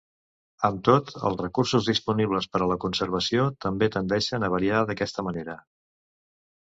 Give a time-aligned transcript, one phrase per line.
[0.69, 5.59] Amb tot, els recursos disponibles per a la conservació també tendeixen a variar d'aquesta manera.